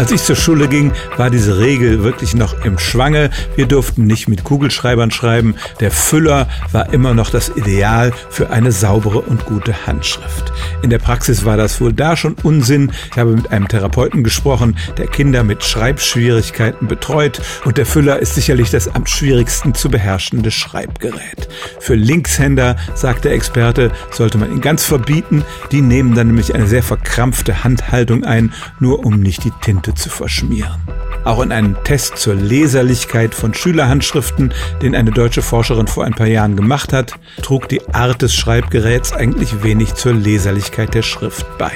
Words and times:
Als 0.00 0.12
ich 0.12 0.22
zur 0.22 0.34
Schule 0.34 0.66
ging, 0.66 0.92
war 1.18 1.28
diese 1.28 1.58
Regel 1.58 2.02
wirklich 2.02 2.34
noch 2.34 2.64
im 2.64 2.78
Schwange. 2.78 3.28
Wir 3.54 3.66
durften 3.66 4.06
nicht 4.06 4.28
mit 4.28 4.44
Kugelschreibern 4.44 5.10
schreiben. 5.10 5.56
Der 5.78 5.90
Füller 5.90 6.48
war 6.72 6.90
immer 6.94 7.12
noch 7.12 7.28
das 7.28 7.50
Ideal 7.54 8.14
für 8.30 8.48
eine 8.48 8.72
saubere 8.72 9.20
und 9.20 9.44
gute 9.44 9.86
Handschrift. 9.86 10.54
In 10.80 10.88
der 10.88 11.00
Praxis 11.00 11.44
war 11.44 11.58
das 11.58 11.82
wohl 11.82 11.92
da 11.92 12.16
schon 12.16 12.34
Unsinn. 12.42 12.92
Ich 13.12 13.18
habe 13.18 13.32
mit 13.32 13.52
einem 13.52 13.68
Therapeuten 13.68 14.24
gesprochen, 14.24 14.78
der 14.96 15.06
Kinder 15.06 15.44
mit 15.44 15.64
Schreibschwierigkeiten 15.64 16.88
betreut 16.88 17.42
und 17.66 17.76
der 17.76 17.84
Füller 17.84 18.20
ist 18.20 18.34
sicherlich 18.34 18.70
das 18.70 18.88
am 18.88 19.04
schwierigsten 19.04 19.74
zu 19.74 19.90
beherrschende 19.90 20.50
Schreibgerät. 20.50 21.50
Für 21.90 21.96
Linkshänder, 21.96 22.76
sagt 22.94 23.24
der 23.24 23.32
Experte, 23.32 23.90
sollte 24.12 24.38
man 24.38 24.52
ihn 24.52 24.60
ganz 24.60 24.84
verbieten. 24.84 25.44
Die 25.72 25.82
nehmen 25.82 26.14
dann 26.14 26.28
nämlich 26.28 26.54
eine 26.54 26.68
sehr 26.68 26.84
verkrampfte 26.84 27.64
Handhaltung 27.64 28.22
ein, 28.22 28.52
nur 28.78 29.04
um 29.04 29.18
nicht 29.18 29.42
die 29.42 29.50
Tinte 29.60 29.92
zu 29.96 30.08
verschmieren. 30.08 30.80
Auch 31.24 31.42
in 31.42 31.50
einem 31.50 31.74
Test 31.82 32.18
zur 32.18 32.36
Leserlichkeit 32.36 33.34
von 33.34 33.54
Schülerhandschriften, 33.54 34.54
den 34.80 34.94
eine 34.94 35.10
deutsche 35.10 35.42
Forscherin 35.42 35.88
vor 35.88 36.04
ein 36.04 36.14
paar 36.14 36.28
Jahren 36.28 36.54
gemacht 36.54 36.92
hat, 36.92 37.14
trug 37.42 37.68
die 37.68 37.84
Art 37.92 38.22
des 38.22 38.36
Schreibgeräts 38.36 39.12
eigentlich 39.12 39.64
wenig 39.64 39.94
zur 39.94 40.12
Leserlichkeit 40.12 40.94
der 40.94 41.02
Schrift 41.02 41.44
bei. 41.58 41.72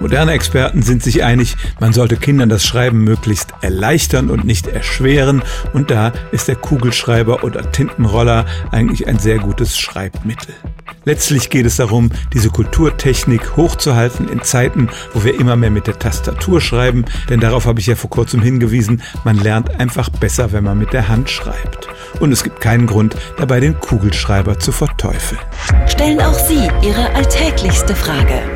Moderne 0.00 0.32
Experten 0.32 0.82
sind 0.82 1.02
sich 1.02 1.24
einig, 1.24 1.56
man 1.80 1.92
sollte 1.92 2.16
Kindern 2.16 2.48
das 2.48 2.64
Schreiben 2.64 3.02
möglichst 3.04 3.54
erleichtern 3.62 4.30
und 4.30 4.44
nicht 4.44 4.66
erschweren 4.66 5.42
und 5.72 5.90
da 5.90 6.12
ist 6.32 6.48
der 6.48 6.56
Kugelschreiber 6.56 7.44
oder 7.44 7.72
Tintenroller 7.72 8.44
eigentlich 8.70 9.08
ein 9.08 9.18
sehr 9.18 9.38
gutes 9.38 9.78
Schreibmittel. 9.78 10.54
Letztlich 11.04 11.50
geht 11.50 11.66
es 11.66 11.76
darum, 11.76 12.10
diese 12.34 12.50
Kulturtechnik 12.50 13.56
hochzuhalten 13.56 14.28
in 14.28 14.42
Zeiten, 14.42 14.88
wo 15.14 15.22
wir 15.24 15.38
immer 15.38 15.54
mehr 15.54 15.70
mit 15.70 15.86
der 15.86 15.98
Tastatur 15.98 16.60
schreiben, 16.60 17.04
denn 17.30 17.40
darauf 17.40 17.66
habe 17.66 17.80
ich 17.80 17.86
ja 17.86 17.94
vor 17.94 18.10
kurzem 18.10 18.42
hingewiesen, 18.42 19.02
man 19.24 19.38
lernt 19.38 19.78
einfach 19.80 20.10
besser, 20.10 20.52
wenn 20.52 20.64
man 20.64 20.78
mit 20.78 20.92
der 20.92 21.08
Hand 21.08 21.30
schreibt. 21.30 21.88
Und 22.18 22.32
es 22.32 22.42
gibt 22.42 22.60
keinen 22.60 22.86
Grund, 22.86 23.16
dabei 23.38 23.60
den 23.60 23.78
Kugelschreiber 23.78 24.58
zu 24.58 24.72
verteufeln. 24.72 25.40
Stellen 25.86 26.20
auch 26.20 26.34
Sie 26.34 26.68
Ihre 26.82 27.14
alltäglichste 27.14 27.94
Frage 27.94 28.55